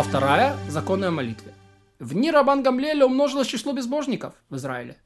Глава 0.00 0.08
вторая. 0.08 0.56
Законы 0.70 1.04
о 1.04 1.10
молитве. 1.10 1.52
В 1.98 2.14
дни 2.14 2.30
Рабан 2.30 2.62
Гамлеля 2.62 3.04
умножилось 3.04 3.48
число 3.48 3.74
безбожников 3.74 4.32
в 4.48 4.56
Израиле. 4.56 4.96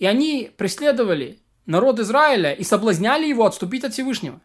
И 0.00 0.06
они 0.06 0.50
преследовали 0.56 1.38
народ 1.66 2.00
Израиля 2.00 2.52
и 2.52 2.64
соблазняли 2.64 3.28
его 3.28 3.46
отступить 3.46 3.84
от 3.84 3.92
Всевышнего. 3.92 4.40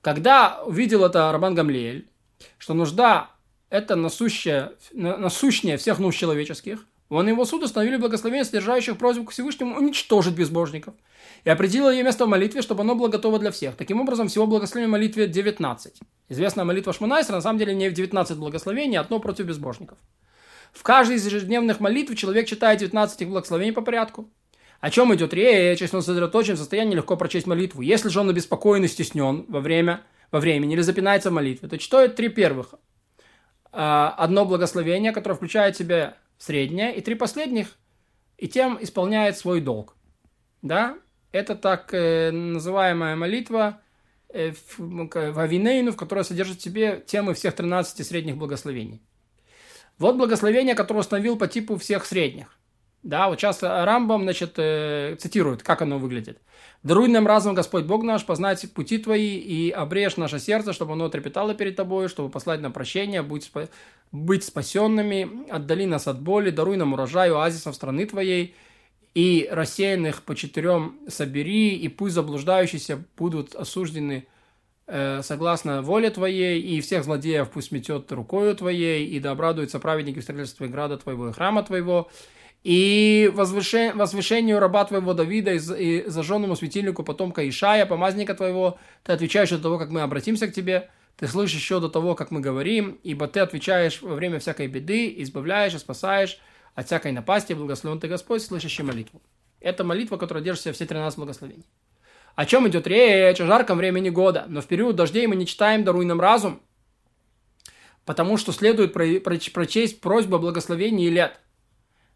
Когда 0.00 0.64
увидел 0.64 1.04
это 1.04 1.30
Рабан 1.30 1.54
Гамлеэль, 1.54 2.10
что 2.58 2.74
нужда– 2.74 3.30
это 3.70 3.94
насущая, 3.94 4.72
насущнее 4.92 5.76
всех 5.76 6.00
нужд 6.00 6.18
человеческих, 6.18 6.84
он 7.14 7.28
и 7.28 7.30
его 7.30 7.44
суд 7.44 7.62
установили 7.62 7.96
благословение, 7.96 8.44
содержащих 8.44 8.96
просьбу 8.96 9.24
к 9.24 9.32
Всевышнему 9.32 9.76
уничтожить 9.76 10.34
безбожников. 10.34 10.94
И 11.44 11.50
определил 11.50 11.90
ее 11.90 12.02
место 12.02 12.24
в 12.24 12.28
молитве, 12.28 12.62
чтобы 12.62 12.82
оно 12.82 12.94
было 12.94 13.08
готово 13.08 13.38
для 13.38 13.50
всех. 13.50 13.76
Таким 13.76 14.00
образом, 14.00 14.28
всего 14.28 14.46
благословения 14.46 14.90
молитве 14.90 15.26
19. 15.26 16.00
Известная 16.28 16.64
молитва 16.64 16.92
Шманайсера, 16.92 17.36
на 17.36 17.42
самом 17.42 17.58
деле, 17.58 17.74
не 17.74 17.88
в 17.88 17.92
19 17.92 18.38
благословений, 18.38 18.96
а 18.96 19.02
одно 19.02 19.18
против 19.18 19.46
безбожников. 19.46 19.98
В 20.72 20.82
каждой 20.82 21.16
из 21.16 21.26
ежедневных 21.26 21.80
молитв 21.80 22.16
человек 22.16 22.46
читает 22.46 22.80
19 22.80 23.28
благословений 23.28 23.72
по 23.72 23.82
порядку. 23.82 24.30
О 24.80 24.90
чем 24.90 25.14
идет 25.14 25.34
речь, 25.34 25.80
если 25.80 25.96
он 25.96 26.02
сосредоточен 26.02 26.54
в 26.54 26.58
состоянии 26.58 26.96
легко 26.96 27.16
прочесть 27.16 27.46
молитву? 27.46 27.82
Если 27.82 28.08
же 28.08 28.20
он 28.20 28.30
обеспокоен 28.30 28.84
и 28.84 28.88
стеснен 28.88 29.44
во 29.48 29.60
время, 29.60 30.02
во 30.30 30.40
времени 30.40 30.74
или 30.74 30.80
запинается 30.80 31.30
в 31.30 31.34
молитве, 31.34 31.68
то 31.68 31.78
читает 31.78 32.16
три 32.16 32.28
первых. 32.28 32.74
А, 33.70 34.14
одно 34.18 34.44
благословение, 34.44 35.12
которое 35.12 35.36
включает 35.36 35.76
в 35.76 35.78
себя 35.78 36.16
среднее, 36.42 36.96
и 36.96 37.00
три 37.00 37.14
последних, 37.14 37.78
и 38.36 38.48
тем 38.48 38.76
исполняет 38.80 39.38
свой 39.38 39.60
долг. 39.60 39.96
Да? 40.60 40.98
Это 41.30 41.54
так 41.54 41.94
э, 41.94 42.32
называемая 42.32 43.14
молитва 43.14 43.80
э, 44.28 44.52
в 44.76 45.38
Авинейну, 45.38 45.92
в 45.92 45.96
которой 45.96 46.24
содержит 46.24 46.58
в 46.58 46.62
себе 46.62 47.00
темы 47.06 47.34
всех 47.34 47.54
13 47.54 48.04
средних 48.04 48.36
благословений. 48.36 49.00
Вот 49.98 50.16
благословение, 50.16 50.74
которое 50.74 51.00
установил 51.00 51.38
по 51.38 51.46
типу 51.46 51.76
всех 51.76 52.04
средних. 52.04 52.58
Да, 53.02 53.28
вот 53.28 53.40
сейчас 53.40 53.62
Рамбам, 53.62 54.22
значит, 54.22 54.54
э, 54.58 55.16
цитирует, 55.18 55.62
как 55.62 55.82
оно 55.82 55.98
выглядит. 55.98 56.38
«Даруй 56.84 57.08
нам 57.08 57.26
разум, 57.26 57.54
Господь 57.54 57.84
Бог 57.84 58.02
наш, 58.02 58.24
познать 58.24 58.72
пути 58.72 58.98
Твои 58.98 59.38
и 59.38 59.70
обрежь 59.70 60.16
наше 60.16 60.38
сердце, 60.38 60.72
чтобы 60.72 60.92
оно 60.92 61.08
трепетало 61.08 61.54
перед 61.54 61.76
Тобой, 61.76 62.08
чтобы 62.08 62.28
послать 62.28 62.60
нам 62.60 62.72
прощение, 62.72 63.22
быть, 63.22 63.50
спа- 63.52 63.68
быть 64.12 64.44
спасенными, 64.44 65.48
отдали 65.50 65.84
нас 65.84 66.06
от 66.06 66.20
боли, 66.20 66.50
даруй 66.50 66.76
нам 66.76 66.92
урожай 66.92 67.30
оазисов 67.30 67.74
страны 67.74 68.06
Твоей, 68.06 68.54
и 69.14 69.48
рассеянных 69.50 70.22
по 70.22 70.34
четырем 70.34 70.98
собери, 71.08 71.76
и 71.76 71.88
пусть 71.88 72.14
заблуждающиеся 72.14 73.04
будут 73.16 73.54
осуждены 73.54 74.26
э, 74.86 75.22
согласно 75.22 75.82
воле 75.82 76.10
Твоей, 76.10 76.60
и 76.60 76.80
всех 76.80 77.04
злодеев 77.04 77.50
пусть 77.50 77.72
метет 77.72 78.10
рукою 78.12 78.54
Твоей, 78.56 79.06
и 79.06 79.20
да 79.20 79.32
обрадуются 79.32 79.78
праведники 79.78 80.20
в 80.20 80.22
строительстве 80.22 80.68
града 80.68 80.96
Твоего 80.96 81.28
и 81.28 81.32
храма 81.32 81.62
Твоего, 81.62 82.10
и 82.62 83.30
возвышению, 83.34 83.96
возвышению 83.96 84.60
раба 84.60 84.84
твоего 84.84 85.14
Давида 85.14 85.52
и, 85.52 85.58
и 85.58 86.08
зажженному 86.08 86.54
светильнику 86.54 87.02
потомка 87.02 87.48
Ишая, 87.48 87.86
помазника 87.86 88.34
твоего, 88.34 88.78
ты 89.02 89.12
отвечаешь 89.12 89.50
до 89.50 89.58
того, 89.58 89.78
как 89.78 89.90
мы 89.90 90.02
обратимся 90.02 90.46
к 90.46 90.52
тебе, 90.52 90.88
ты 91.16 91.26
слышишь 91.26 91.60
еще 91.60 91.80
до 91.80 91.88
того, 91.88 92.14
как 92.14 92.30
мы 92.30 92.40
говорим, 92.40 92.98
ибо 93.02 93.26
ты 93.26 93.40
отвечаешь 93.40 94.00
во 94.00 94.14
время 94.14 94.38
всякой 94.38 94.68
беды, 94.68 95.12
избавляешь 95.18 95.74
и 95.74 95.78
спасаешь 95.78 96.38
от 96.74 96.86
всякой 96.86 97.12
напасти, 97.12 97.52
благословен 97.52 98.00
ты 98.00 98.08
Господь, 98.08 98.42
слышащий 98.42 98.84
молитву. 98.84 99.20
Это 99.60 99.84
молитва, 99.84 100.16
которая 100.16 100.42
держит 100.42 100.74
все 100.74 100.86
13 100.86 101.18
благословений. 101.18 101.66
О 102.34 102.46
чем 102.46 102.66
идет 102.68 102.86
речь? 102.86 103.40
О 103.40 103.46
жарком 103.46 103.76
времени 103.76 104.08
года. 104.08 104.46
Но 104.48 104.60
в 104.62 104.66
период 104.66 104.96
дождей 104.96 105.26
мы 105.26 105.36
не 105.36 105.46
читаем 105.46 105.84
«Даруй 105.84 106.06
нам 106.06 106.20
разум», 106.20 106.62
потому 108.06 108.38
что 108.38 108.52
следует 108.52 108.92
прочесть 108.94 110.00
просьбу 110.00 110.36
о 110.36 110.38
благословении 110.38 111.08
лет– 111.08 111.40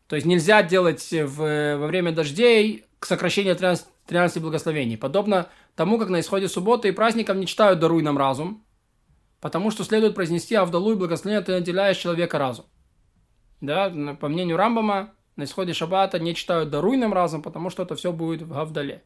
то 0.09 0.17
есть 0.17 0.27
нельзя 0.27 0.63
делать 0.63 1.09
в, 1.11 1.77
во 1.77 1.87
время 1.87 2.13
дождей 2.13 2.85
к 2.99 3.07
сокращению 3.07 3.57
13, 3.57 3.87
13 4.07 4.43
благословений. 4.43 4.97
Подобно 4.97 5.49
тому, 5.75 5.99
как 5.99 6.09
на 6.09 6.21
исходе 6.21 6.49
субботы 6.49 6.89
и 6.89 6.93
праздников 6.93 7.37
не 7.37 7.47
читают 7.47 7.81
«Даруй 7.81 8.03
нам 8.03 8.17
разум», 8.17 8.65
потому 9.41 9.71
что 9.71 9.85
следует 9.85 10.15
произнести 10.15 10.55
«Авдалу 10.55 10.93
и 10.93 10.97
благословение 10.97 11.45
ты 11.45 11.53
наделяешь 11.53 11.99
человека 11.99 12.39
разум». 12.39 12.67
Да, 13.61 13.91
по 14.21 14.29
мнению 14.29 14.57
Рамбама, 14.57 15.13
на 15.35 15.45
исходе 15.45 15.73
шаббата 15.73 16.19
не 16.19 16.35
читают 16.35 16.71
«Даруй 16.71 16.97
нам 16.97 17.13
разум», 17.13 17.43
потому 17.43 17.71
что 17.71 17.83
это 17.83 17.97
все 17.97 18.13
будет 18.13 18.43
в 18.43 18.53
Гавдале. 18.53 19.03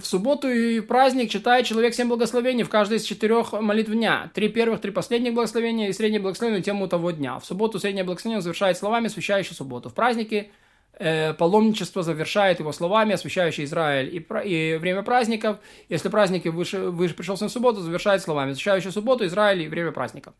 В 0.00 0.06
субботу 0.06 0.48
и 0.48 0.80
праздник 0.80 1.30
читает 1.30 1.66
человек 1.66 1.94
семь 1.94 2.08
благословений 2.08 2.64
в 2.64 2.68
каждой 2.68 2.98
из 2.98 3.04
четырех 3.04 3.52
молитв 3.52 3.90
дня. 3.90 4.30
Три 4.34 4.48
первых, 4.48 4.80
три 4.80 4.90
последних 4.90 5.34
благословения 5.34 5.88
и 5.88 5.92
среднее 5.92 6.20
благословение 6.20 6.62
тему 6.62 6.88
того 6.88 7.10
дня. 7.10 7.38
В 7.38 7.44
субботу 7.44 7.78
среднее 7.78 8.04
благословение 8.04 8.42
завершает 8.42 8.78
словами, 8.78 9.06
освящающие 9.06 9.54
субботу. 9.54 9.88
В 9.88 9.94
празднике 9.94 10.50
э, 10.98 11.34
паломничество 11.34 12.02
завершает 12.02 12.60
его 12.60 12.72
словами, 12.72 13.14
освящающие 13.14 13.66
Израиль 13.66 14.14
и, 14.14 14.26
и 14.48 14.76
время 14.76 15.02
праздников. 15.02 15.58
Если 15.88 16.08
праздники 16.08 16.48
выше, 16.48 16.78
выше 16.90 17.14
пришел 17.14 17.36
на 17.40 17.48
субботу, 17.48 17.80
завершает 17.80 18.22
словами, 18.22 18.52
освящающие 18.52 18.92
субботу, 18.92 19.26
Израиль 19.26 19.62
и 19.62 19.68
время 19.68 19.92
праздников. 19.92 20.34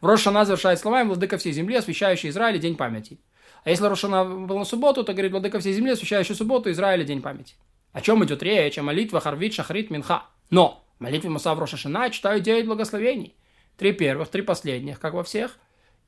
В 0.00 0.06
Рошана 0.06 0.44
завершает 0.44 0.78
словами 0.78 1.08
«Владыка 1.08 1.36
всей 1.36 1.52
земли, 1.52 1.76
освящающий 1.76 2.30
Израиль 2.30 2.56
и 2.56 2.60
день 2.60 2.76
памяти». 2.76 3.18
А 3.64 3.70
если 3.70 3.84
Рошана 3.84 4.24
был 4.24 4.58
на 4.58 4.64
субботу, 4.64 5.04
то 5.04 5.12
говорит 5.12 5.32
«Владыка 5.32 5.60
всей 5.60 5.74
земли, 5.74 5.92
освящающий 5.92 6.34
субботу, 6.34 6.70
Израиль 6.70 7.02
и 7.02 7.04
день 7.04 7.20
памяти». 7.20 7.54
О 7.92 8.00
чем 8.00 8.24
идет 8.24 8.42
речь? 8.42 8.78
О 8.78 8.82
молитве 8.82 9.20
Харвит, 9.20 9.54
Шахрит, 9.54 9.90
Минха. 9.90 10.24
Но 10.50 10.84
в 10.98 11.02
молитве 11.02 11.30
Муса 11.30 11.54
в 11.54 11.58
Рошашина 11.58 12.10
читаю 12.10 12.40
9 12.40 12.66
благословений. 12.66 13.34
Три 13.76 13.92
первых, 13.92 14.28
три 14.28 14.42
последних, 14.42 15.00
как 15.00 15.14
во 15.14 15.24
всех, 15.24 15.58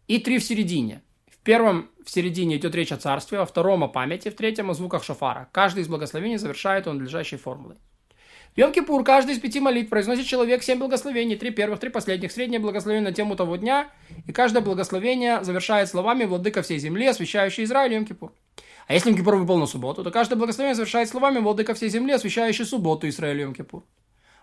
и 0.07 0.19
три 0.19 0.39
в 0.39 0.45
середине. 0.45 1.03
В 1.31 1.39
первом 1.39 1.91
в 2.05 2.11
середине 2.11 2.57
идет 2.57 2.75
речь 2.75 2.93
о 2.93 2.99
царстве, 2.99 3.39
во 3.39 3.47
втором 3.47 3.83
о 3.83 3.89
памяти, 3.89 4.29
в 4.29 4.35
третьем 4.35 4.71
о 4.71 4.75
звуках 4.75 5.03
шофара. 5.03 5.49
Каждый 5.51 5.83
из 5.83 5.89
благословений 5.89 6.37
завершает 6.37 6.87
он 6.87 6.99
надлежащей 6.99 7.39
формулой. 7.39 7.79
В 8.55 8.59
Йом-Кипур 8.59 9.03
каждый 9.03 9.35
из 9.35 9.41
пяти 9.41 9.61
молитв 9.61 9.89
произносит 9.89 10.27
человек 10.27 10.63
семь 10.63 10.79
благословений, 10.79 11.37
три 11.37 11.51
первых, 11.51 11.81
три 11.81 11.89
последних, 11.89 12.31
среднее 12.31 12.61
благословение 12.61 13.09
на 13.09 13.15
тему 13.15 13.35
того 13.35 13.57
дня, 13.57 13.89
и 14.27 14.33
каждое 14.33 14.61
благословение 14.61 15.43
завершает 15.43 15.89
словами 15.89 16.25
«Владыка 16.25 16.61
всей 16.61 16.79
земли, 16.79 17.07
освящающий 17.07 17.65
Израиль 17.65 17.95
Йом-Кипур». 17.95 18.31
А 18.87 18.95
если 18.95 19.13
Йом-Кипур 19.13 19.37
выпал 19.37 19.59
на 19.59 19.67
субботу, 19.67 20.05
то 20.05 20.11
каждое 20.11 20.37
благословение 20.37 20.75
завершает 20.75 21.09
словами 21.09 21.39
«Владыка 21.39 21.75
всей 21.75 21.89
земли, 21.89 22.13
освящающий 22.13 22.65
субботу 22.65 23.09
Израилю 23.09 23.51
Йом-Кипур». 23.51 23.83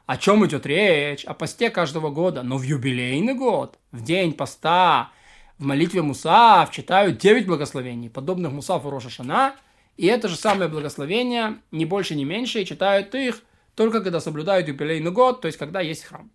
О 0.06 0.18
чем 0.18 0.44
идет 0.46 0.66
речь? 0.66 1.24
О 1.26 1.36
посте 1.36 1.70
каждого 1.70 2.10
года. 2.10 2.42
Но 2.42 2.58
в 2.58 2.64
юбилейный 2.64 3.36
год, 3.36 3.78
в 3.92 4.04
день 4.04 4.34
поста, 4.34 5.12
в 5.60 5.66
молитве 5.66 6.02
Мусав 6.02 6.72
читают 6.72 7.20
9 7.20 7.46
благословений, 7.46 8.10
подобных 8.10 8.52
Мусав 8.52 8.86
и 8.86 8.90
Рошашана, 8.90 9.56
и 9.98 10.08
это 10.08 10.28
же 10.30 10.36
самое 10.36 10.70
благословение, 10.70 11.58
не 11.72 11.86
больше, 11.86 12.16
не 12.16 12.26
меньше, 12.26 12.62
и 12.62 12.66
читают 12.66 13.14
их 13.14 13.44
только 13.76 14.02
когда 14.02 14.20
соблюдают 14.20 14.68
юбилейный 14.68 15.12
год, 15.12 15.42
то 15.42 15.46
есть 15.46 15.58
когда 15.58 15.80
есть 15.80 16.06
храм. 16.06 16.32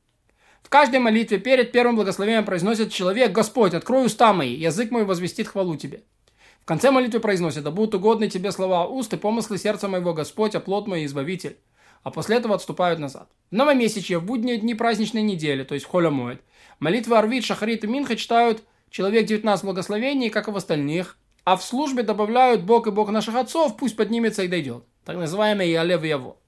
В 0.63 0.69
каждой 0.69 1.01
молитве 1.01 1.39
перед 1.39 1.73
первым 1.73 1.97
благословением 1.97 2.45
произносит 2.45 2.93
человек 2.93 3.33
«Господь, 3.33 3.75
открой 3.75 4.07
уста 4.07 4.33
мои, 4.33 4.55
язык 4.55 4.91
мой 4.91 5.05
возвестит 5.05 5.49
хвалу 5.49 5.77
тебе». 5.77 6.05
В 6.65 6.67
конце 6.67 6.91
молитвы 6.91 7.21
произносит 7.21 7.63
«Да 7.63 7.71
будут 7.71 7.95
угодны 7.95 8.31
тебе 8.31 8.51
слова 8.51 8.87
уст 8.87 9.13
и 9.13 9.19
помыслы 9.19 9.59
сердца 9.59 9.87
моего 9.87 10.15
Господь, 10.15 10.55
оплот 10.55 10.87
мой 10.87 11.05
избавитель». 11.05 11.59
А 12.03 12.11
после 12.11 12.37
этого 12.37 12.55
отступают 12.55 12.99
назад. 12.99 13.29
В 13.51 13.55
новомесячье, 13.55 14.19
в 14.19 14.25
будние 14.25 14.57
дни 14.57 14.75
праздничной 14.75 15.21
недели, 15.21 15.63
то 15.63 15.75
есть 15.75 15.85
холя 15.85 16.09
моет, 16.09 16.41
молитвы 16.81 17.19
Арвит, 17.19 17.45
Шахарит 17.45 17.85
и 17.85 17.87
Минха 17.87 18.17
читают 18.17 18.63
человек 18.89 19.27
19 19.27 19.63
благословений, 19.63 20.31
как 20.31 20.49
и 20.49 20.53
в 20.53 20.57
остальных, 20.57 21.19
а 21.45 21.59
в 21.59 21.63
службе 21.63 22.03
добавляют 22.03 22.63
Бог 22.63 22.87
и 22.87 22.91
Бог 22.91 23.11
наших 23.11 23.35
отцов, 23.35 23.77
пусть 23.77 23.97
поднимется 23.97 24.43
и 24.43 24.49
дойдет. 24.49 24.85
Так 25.05 25.19
называемый 25.19 25.71
Ялев 25.71 26.03
Яво. 26.03 26.39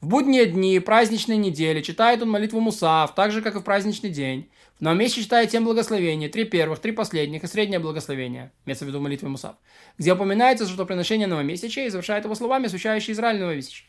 В 0.00 0.06
будние 0.06 0.46
дни, 0.46 0.78
праздничной 0.78 1.38
недели 1.38 1.82
читает 1.82 2.22
он 2.22 2.30
молитву 2.30 2.60
Мусав, 2.60 3.16
так 3.16 3.32
же, 3.32 3.42
как 3.42 3.56
и 3.56 3.58
в 3.58 3.64
праздничный 3.64 4.10
день. 4.10 4.48
В 4.78 4.82
новом 4.82 4.98
месяце 4.98 5.22
читает 5.22 5.50
семь 5.50 5.64
благословений, 5.64 6.28
три 6.28 6.44
первых, 6.44 6.80
три 6.80 6.92
последних 6.92 7.44
и 7.44 7.46
среднее 7.46 7.78
благословение, 7.78 8.52
имеется 8.66 8.84
в 8.84 8.88
виду 8.88 9.00
молитвы 9.00 9.30
Мусав, 9.30 9.56
где 9.96 10.12
упоминается 10.12 10.66
жертвоприношение 10.66 11.26
новомесячия 11.26 11.86
и 11.86 11.88
завершает 11.88 12.24
его 12.24 12.34
словами, 12.34 12.66
освящающие 12.66 13.14
Израиль 13.14 13.40
новомесячие. 13.40 13.88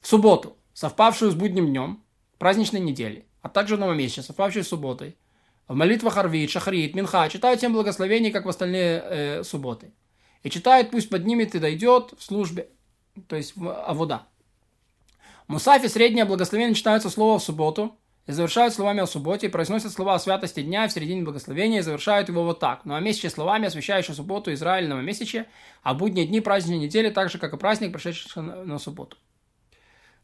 В 0.00 0.06
субботу, 0.06 0.56
совпавшую 0.72 1.30
с 1.30 1.34
будним 1.34 1.66
днем, 1.66 2.02
праздничной 2.38 2.80
недели, 2.80 3.26
а 3.42 3.50
также 3.50 3.76
в 3.76 3.78
новомесячие, 3.78 4.22
совпавшую 4.22 4.64
с 4.64 4.68
субботой, 4.68 5.18
в 5.68 5.74
молитвах 5.74 6.16
Арвит, 6.16 6.48
Шахрит, 6.48 6.94
Минха 6.94 7.28
читают 7.28 7.60
семь 7.60 7.72
благословений, 7.72 8.30
как 8.30 8.46
в 8.46 8.48
остальные 8.48 9.02
э, 9.04 9.44
субботы. 9.44 9.92
И 10.42 10.48
читает, 10.48 10.90
пусть 10.92 11.10
поднимет 11.10 11.54
и 11.54 11.58
дойдет 11.58 12.14
в 12.16 12.22
службе, 12.22 12.68
то 13.28 13.36
есть 13.36 13.54
в 13.54 13.70
Авода. 13.70 14.26
Мусафи 15.46 15.88
среднее 15.88 16.24
благословение 16.24 16.70
начинаются 16.70 17.10
слова 17.10 17.38
в 17.38 17.42
субботу 17.42 17.98
и 18.26 18.32
завершают 18.32 18.74
словами 18.74 19.00
о 19.00 19.06
субботе, 19.06 19.46
и 19.46 19.50
произносят 19.50 19.92
слова 19.92 20.14
о 20.14 20.18
святости 20.18 20.62
дня 20.62 20.88
в 20.88 20.92
середине 20.92 21.22
благословения 21.22 21.78
и 21.78 21.82
завершают 21.82 22.28
его 22.28 22.44
вот 22.44 22.58
так. 22.58 22.84
Ну 22.84 22.94
а 22.94 23.00
месячие 23.00 23.30
словами, 23.30 23.66
освящающие 23.66 24.14
субботу 24.14 24.52
Израиль 24.52 24.88
новомесячие, 24.88 25.46
а 25.82 25.94
будние 25.94 26.26
дни 26.26 26.40
праздничной 26.40 26.84
недели, 26.84 27.10
так 27.10 27.30
же, 27.30 27.38
как 27.38 27.52
и 27.54 27.56
праздник, 27.56 27.92
прошедший 27.92 28.42
на 28.42 28.78
субботу. 28.78 29.16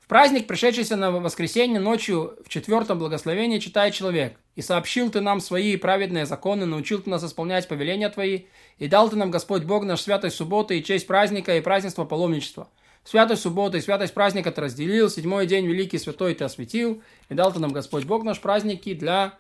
В 0.01 0.09
праздник, 0.09 0.49
пришедшийся 0.49 0.97
на 0.97 1.13
воскресенье 1.13 1.79
ночью 1.79 2.37
в 2.45 2.49
четвертом 2.49 2.99
благословении, 2.99 3.61
читает 3.61 3.95
человек. 3.95 4.37
«И 4.57 4.61
сообщил 4.61 5.11
ты 5.11 5.21
нам 5.21 5.41
свои 5.41 5.77
праведные 5.77 6.27
законы, 6.27 6.67
научил 6.67 7.01
ты 7.01 7.09
нас 7.09 7.23
исполнять 7.23 7.69
повеления 7.69 8.11
твои, 8.11 8.43
и 8.79 8.89
дал 8.89 9.09
ты 9.09 9.17
нам 9.17 9.31
Господь 9.31 9.63
Бог 9.63 9.85
наш 9.85 10.01
святой 10.01 10.33
субботы 10.33 10.77
и 10.77 10.85
честь 10.85 11.07
праздника 11.07 11.57
и 11.57 11.61
празднества 11.61 12.05
паломничества. 12.05 12.69
Святость 13.05 13.43
субботы 13.43 13.79
и 13.79 13.81
святость 13.81 14.15
праздника 14.15 14.53
ты 14.53 14.61
разделил, 14.61 15.11
седьмой 15.11 15.47
день 15.47 15.67
великий 15.67 15.99
святой 15.99 16.35
ты 16.35 16.45
осветил, 16.45 17.03
и 17.29 17.35
дал 17.35 17.53
ты 17.53 17.59
нам 17.59 17.73
Господь 17.73 18.05
Бог 18.05 18.23
наш 18.23 18.41
праздники 18.41 18.95
для 18.95 19.39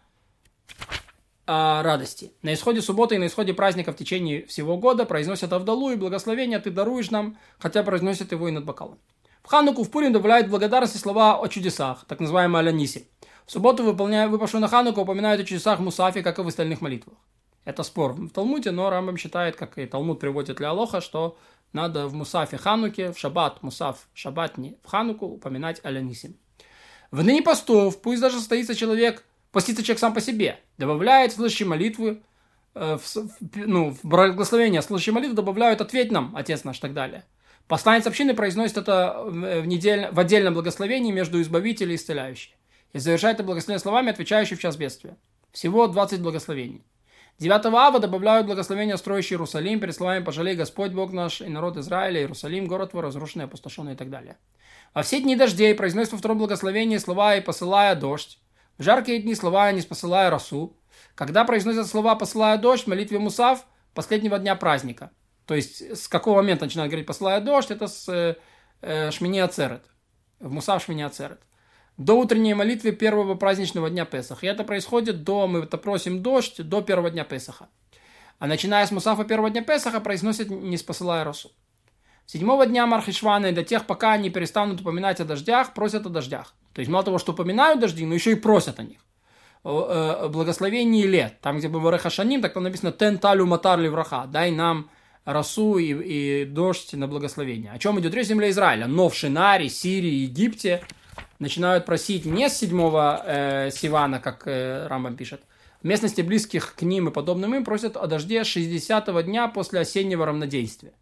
а, 1.46 1.82
радости. 1.82 2.32
На 2.42 2.54
исходе 2.54 2.82
субботы 2.82 3.14
и 3.14 3.18
на 3.18 3.26
исходе 3.26 3.54
праздника 3.54 3.92
в 3.92 3.96
течение 3.96 4.46
всего 4.46 4.76
года 4.76 5.04
произносят 5.04 5.52
Авдалу 5.52 5.90
и 5.90 5.96
благословение 5.96 6.58
ты 6.58 6.70
даруешь 6.70 7.10
нам, 7.10 7.36
хотя 7.58 7.82
произносят 7.82 8.32
его 8.32 8.48
и 8.48 8.52
над 8.52 8.64
бокалом. 8.64 8.98
В 9.42 9.48
Хануку 9.48 9.82
в 9.82 9.90
Пурим 9.90 10.12
добавляют 10.12 10.48
благодарности 10.48 10.98
слова 10.98 11.40
о 11.40 11.48
чудесах, 11.48 12.04
так 12.06 12.20
называемые 12.20 12.60
Аляниси. 12.60 13.08
В 13.44 13.50
субботу, 13.50 13.82
выполняя, 13.82 14.28
выпавшую 14.28 14.60
на 14.60 14.68
Хануку, 14.68 15.00
упоминают 15.00 15.40
о 15.40 15.44
чудесах 15.44 15.80
Мусафи, 15.80 16.22
как 16.22 16.38
и 16.38 16.42
в 16.42 16.48
остальных 16.48 16.80
молитвах. 16.80 17.16
Это 17.64 17.82
спор 17.82 18.12
в 18.12 18.30
Талмуде, 18.30 18.70
но 18.70 18.90
Рамбам 18.90 19.16
считает, 19.16 19.56
как 19.56 19.78
и 19.78 19.86
Талмуд 19.86 20.20
приводит 20.20 20.56
для 20.56 20.70
Алоха, 20.70 21.00
что 21.00 21.36
надо 21.72 22.06
в 22.06 22.14
Мусафе 22.14 22.58
Хануке, 22.58 23.12
в 23.12 23.18
Шаббат, 23.18 23.62
Мусаф, 23.62 24.08
Шаббатни, 24.14 24.78
в 24.82 24.88
Хануку 24.88 25.26
упоминать 25.26 25.80
Алянисим. 25.84 26.36
В 27.10 27.22
ныне 27.22 27.42
постов, 27.42 28.00
пусть 28.00 28.20
даже 28.20 28.38
состоится 28.38 28.74
человек, 28.74 29.24
постится 29.50 29.82
человек 29.82 30.00
сам 30.00 30.14
по 30.14 30.20
себе, 30.20 30.58
добавляет 30.78 31.32
слышащие 31.32 31.68
молитвы, 31.68 32.22
э, 32.74 32.98
в, 32.98 33.28
ну, 33.54 33.90
в 33.90 34.00
благословение 34.02 34.82
слышащие 34.82 35.12
молитвы 35.12 35.34
добавляют 35.34 35.80
«Ответь 35.80 36.10
нам, 36.10 36.34
Отец 36.36 36.64
наш» 36.64 36.78
и 36.78 36.80
так 36.80 36.94
далее. 36.94 37.24
Посланец 37.68 38.06
общины 38.06 38.34
произносит 38.34 38.76
это 38.76 39.22
в, 39.24 39.66
недель, 39.66 40.08
в 40.10 40.18
отдельном 40.18 40.54
благословении 40.54 41.12
между 41.12 41.40
избавителем 41.40 41.92
и 41.92 41.94
исцеляющим. 41.94 42.52
И 42.92 42.98
завершает 42.98 43.36
это 43.36 43.44
благословение 43.44 43.80
словами, 43.80 44.10
отвечающий 44.10 44.56
в 44.56 44.60
час 44.60 44.76
бедствия. 44.76 45.16
Всего 45.52 45.86
20 45.86 46.20
благословений. 46.20 46.82
9 47.38 47.66
ава 47.66 47.98
добавляют 47.98 48.46
благословение 48.46 48.96
строящий 48.96 49.34
Иерусалим 49.34 49.80
перед 49.80 49.94
словами 49.94 50.22
«Пожалей 50.22 50.54
Господь 50.54 50.92
Бог 50.92 51.12
наш 51.12 51.40
и 51.40 51.48
народ 51.48 51.76
Израиля, 51.76 52.20
Иерусалим, 52.20 52.66
город 52.66 52.90
твой, 52.90 53.02
разрушенный, 53.02 53.46
опустошенный» 53.46 53.94
и 53.94 53.96
так 53.96 54.10
далее. 54.10 54.36
Во 54.94 55.02
все 55.02 55.20
дни 55.20 55.34
дождей 55.34 55.74
произносят 55.74 56.12
во 56.12 56.18
втором 56.18 56.38
благословении 56.38 56.98
слова 56.98 57.36
«и 57.36 57.40
посылая 57.40 57.96
дождь». 57.96 58.38
В 58.78 58.82
жаркие 58.82 59.20
дни 59.20 59.34
слова 59.34 59.72
«не 59.72 59.82
посылая 59.82 60.30
росу». 60.30 60.76
Когда 61.14 61.44
произносят 61.44 61.86
слова 61.88 62.14
«посылая 62.14 62.58
дождь» 62.58 62.84
в 62.84 62.86
молитве 62.88 63.18
Мусав 63.18 63.66
последнего 63.94 64.38
дня 64.38 64.54
праздника. 64.54 65.10
То 65.46 65.54
есть 65.54 65.96
с 65.96 66.08
какого 66.08 66.36
момента 66.36 66.66
начинают 66.66 66.90
говорить 66.90 67.06
«посылая 67.06 67.40
дождь» 67.40 67.70
это 67.70 67.88
с 67.88 68.08
э, 68.08 68.36
э, 68.82 69.10
Шмини 69.10 69.40
Ацерет. 69.40 69.84
В 70.38 70.52
Мусав 70.52 70.84
Шмини 70.84 71.02
Ацерет 71.02 71.40
до 72.04 72.14
утренней 72.14 72.54
молитвы 72.54 72.92
первого 72.92 73.34
праздничного 73.34 73.90
дня 73.90 74.04
Песаха. 74.04 74.46
И 74.46 74.48
это 74.48 74.64
происходит 74.64 75.24
до, 75.24 75.46
мы 75.46 75.60
это 75.60 75.78
просим 75.78 76.22
дождь, 76.22 76.60
до 76.62 76.82
первого 76.82 77.10
дня 77.10 77.24
Песаха. 77.24 77.68
А 78.38 78.46
начиная 78.46 78.86
с 78.86 78.90
Мусафа 78.90 79.24
первого 79.24 79.50
дня 79.50 79.62
Песаха 79.62 80.00
произносит 80.00 80.50
не 80.50 80.76
спосылая 80.76 81.24
росу. 81.24 81.52
Седьмого 82.26 82.66
дня 82.66 82.86
Мархишвана 82.86 83.46
и 83.46 83.52
до 83.52 83.62
тех, 83.62 83.86
пока 83.86 84.12
они 84.12 84.30
перестанут 84.30 84.80
упоминать 84.80 85.20
о 85.20 85.24
дождях, 85.24 85.74
просят 85.74 86.06
о 86.06 86.08
дождях. 86.08 86.54
То 86.72 86.80
есть 86.80 86.90
мало 86.90 87.04
того, 87.04 87.18
что 87.18 87.32
упоминают 87.32 87.80
дожди, 87.80 88.04
но 88.06 88.14
еще 88.14 88.32
и 88.32 88.36
просят 88.36 88.80
о 88.80 88.84
них. 88.84 88.98
О, 89.64 90.28
благословении 90.28 91.04
лет. 91.04 91.40
Там, 91.40 91.58
где 91.58 91.68
было 91.68 91.90
Рехашаним, 91.90 92.42
так 92.42 92.54
там 92.54 92.64
написано 92.64 92.90
«Тен 92.90 93.18
талю 93.18 93.46
матар 93.46 93.78
враха». 93.80 94.24
Дай 94.26 94.50
нам 94.50 94.90
росу 95.24 95.78
и, 95.78 95.92
и 95.92 96.44
дождь 96.46 96.94
на 96.94 97.06
благословение. 97.06 97.70
О 97.70 97.78
чем 97.78 98.00
идет 98.00 98.14
речь 98.14 98.26
земля 98.26 98.50
Израиля? 98.50 98.86
Но 98.86 99.08
в 99.08 99.14
Шинаре, 99.14 99.68
Сирии, 99.68 100.24
Египте– 100.24 100.82
начинают 101.38 101.84
просить 101.84 102.24
не 102.24 102.48
с 102.48 102.56
седьмого 102.56 103.22
э, 103.24 103.70
Сивана, 103.70 104.20
как 104.20 104.46
э, 104.46 104.86
Рамбам 104.86 105.16
пишет, 105.16 105.42
в 105.82 105.84
местности 105.84 106.20
близких 106.20 106.74
к 106.76 106.82
ним 106.82 107.08
и 107.08 107.12
подобным 107.12 107.54
им 107.54 107.64
просят 107.64 107.96
о 107.96 108.06
дожде 108.06 108.42
60-го 108.42 109.20
дня 109.22 109.48
после 109.48 109.80
осеннего 109.80 110.24
равнодействия. 110.24 110.92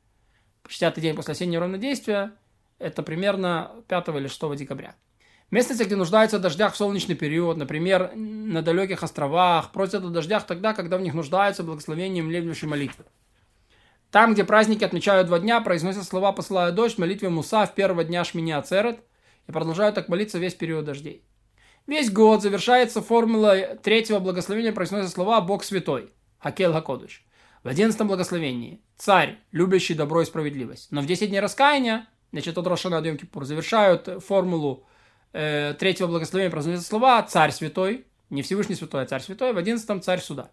60-й 0.69 1.01
день 1.01 1.15
после 1.15 1.33
осеннего 1.33 1.63
равнодействия– 1.63 2.33
это 2.79 3.03
примерно 3.03 3.73
5 3.89 4.09
или 4.09 4.29
6 4.29 4.57
декабря. 4.57 4.95
Местности, 5.51 5.83
где 5.83 5.97
нуждаются 5.97 6.39
в 6.39 6.41
дождях 6.41 6.75
в 6.75 6.77
солнечный 6.77 7.17
период, 7.17 7.57
например, 7.57 8.13
на 8.15 8.63
далеких 8.63 9.03
островах, 9.03 9.73
просят 9.73 10.05
о 10.05 10.09
дождях 10.09 10.47
тогда, 10.47 10.73
когда 10.73 10.97
в 10.97 11.01
них 11.01 11.13
нуждаются 11.13 11.65
благословением 11.65 12.31
левнющей 12.31 12.69
молитвы. 12.69 13.05
Там, 14.13 14.33
где 14.33 14.45
праздники 14.45 14.85
отмечают 14.85 15.27
два 15.27 15.41
дня, 15.41 15.61
произносят 15.61 16.05
слова 16.05 16.33
«посылая 16.33 16.73
дождь» 16.73 16.97
в 16.97 16.99
молитве 16.99 17.29
Муса 17.29 17.67
в 17.67 17.75
первого 17.75 18.05
дня 18.05 18.25
Шмини 18.25 18.53
Ацерет– 18.53 19.01
и 19.49 19.53
продолжают 19.53 19.95
так 19.95 20.09
молиться 20.09 20.39
весь 20.39 20.55
период 20.55 20.85
дождей. 20.85 21.25
Весь 21.87 22.11
год 22.11 22.43
завершается 22.43 23.03
формула 23.03 23.57
третьего 23.83 24.21
благословения, 24.21 24.73
произносятся 24.73 25.15
слова 25.15 25.41
«Бог 25.41 25.65
святой»– 25.65 26.13
Хакел 26.39 26.73
Хакодыш. 26.73 27.25
В 27.63 27.69
одиннадцатом 27.69 28.09
благословении– 28.09 28.81
«Царь, 28.97 29.39
любящий 29.53 29.95
добро 29.95 30.23
и 30.23 30.25
справедливость». 30.25 30.93
Но 30.93 31.01
в 31.01 31.07
десять 31.07 31.31
дней 31.31 31.41
раскаяния, 31.41 32.07
значит, 32.33 32.57
от 32.57 32.67
Рошана 32.67 33.03
до 33.03 33.17
Кипур, 33.17 33.45
завершают 33.45 34.23
формулу 34.25 34.87
э, 35.33 35.75
третьего 35.79 36.07
благословения, 36.07 36.51
произносятся 36.51 36.89
слова 36.89 37.23
«Царь 37.23 37.51
святой», 37.51 38.07
не 38.31 38.43
Всевышний 38.43 38.77
святой, 38.77 39.03
а 39.03 39.07
Царь 39.07 39.23
святой, 39.23 39.53
в 39.53 39.59
одиннадцатом 39.59 40.01
«Царь 40.01 40.21
суда». 40.21 40.51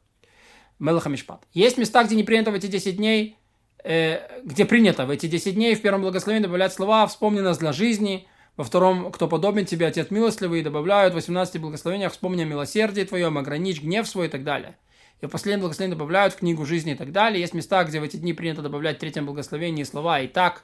Мелахамишпат. 0.79 1.43
Есть 1.53 1.77
места, 1.77 2.03
где 2.03 2.15
не 2.15 2.23
принято 2.23 2.51
в 2.51 2.55
эти 2.55 2.67
10 2.67 2.97
дней, 2.97 3.37
э, 3.83 4.41
где 4.43 4.65
принято 4.65 5.05
в 5.05 5.09
эти 5.09 5.27
10 5.27 5.55
дней 5.55 5.75
в 5.75 5.81
первом 5.81 6.01
благословении 6.01 6.43
добавлять 6.43 6.73
слова 6.73 7.07
«Вспомни 7.07 7.39
нас 7.39 7.57
для 7.57 7.73
жизни», 7.73 8.27
во 8.57 8.63
втором, 8.63 9.11
кто 9.11 9.27
подобен 9.27 9.65
тебе, 9.65 9.85
Отец 9.85 10.09
милостливый, 10.09 10.59
и 10.59 10.63
добавляют 10.63 11.13
в 11.13 11.15
18 11.15 11.61
благословениях, 11.61 12.11
вспомни 12.11 12.41
о 12.41 12.45
милосердии 12.45 13.03
твоем, 13.03 13.37
ограничь 13.37 13.81
гнев 13.81 14.07
свой 14.07 14.27
и 14.27 14.29
так 14.29 14.43
далее. 14.43 14.75
И 15.21 15.27
в 15.27 15.29
последнем 15.29 15.61
благословении 15.61 15.95
добавляют 15.95 16.33
в 16.33 16.37
книгу 16.37 16.65
жизни 16.65 16.93
и 16.93 16.95
так 16.95 17.11
далее. 17.11 17.39
Есть 17.39 17.53
места, 17.53 17.83
где 17.83 17.99
в 17.99 18.03
эти 18.03 18.17
дни 18.17 18.33
принято 18.33 18.63
добавлять 18.63 18.97
в 18.97 18.99
третьем 18.99 19.27
благословении 19.27 19.83
слова 19.83 20.19
«и 20.19 20.27
так», 20.27 20.63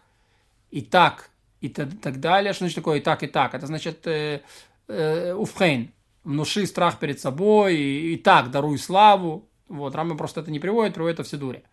«и 0.72 0.82
так», 0.82 1.30
и 1.62 1.70
так 1.70 2.20
далее. 2.20 2.54
Что 2.54 2.64
значит 2.64 2.76
такое 2.76 2.98
«и 2.98 3.02
так», 3.02 3.22
«и 3.22 3.28
так»? 3.28 3.54
Это 3.54 3.68
значит 3.68 4.06
э, 4.08 4.42
э, 4.88 5.34
«уфхейн», 5.34 5.92
«внуши 6.24 6.66
страх 6.66 7.00
перед 7.00 7.20
собой», 7.20 7.78
и, 7.78 8.14
«и 8.14 8.18
так, 8.18 8.50
даруй 8.50 8.80
славу». 8.80 9.48
Вот, 9.70 9.94
Рама 9.96 10.18
просто 10.18 10.42
это 10.42 10.52
не 10.52 10.60
приводит, 10.60 10.96
приводит 10.96 11.20
это 11.20 11.28
в 11.28 11.32
Сидуре. 11.32 11.64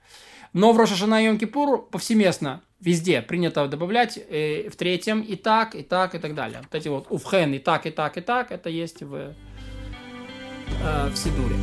Но 0.53 0.73
в 0.73 0.79
Рошашана 0.79 1.23
и 1.23 1.29
Йом-Кипур 1.29 1.91
повсеместно 1.91 2.63
везде 2.81 3.23
принято 3.23 3.67
добавлять 3.67 4.19
э, 4.19 4.69
в 4.71 4.77
третьем 4.77 5.21
и 5.21 5.37
так, 5.37 5.75
и 5.75 5.83
так, 5.83 6.15
и 6.15 6.19
так 6.19 6.35
далее. 6.35 6.61
Вот 6.63 6.75
эти 6.75 6.89
вот 6.89 7.07
уфхен 7.11 7.53
и 7.55 7.59
так, 7.59 7.87
и 7.87 7.91
так, 7.91 8.17
и 8.17 8.21
так, 8.21 8.51
это 8.51 8.69
есть 8.69 9.03
в, 9.03 9.15
э, 9.15 11.09
в 11.09 11.17
Сидуре. 11.17 11.57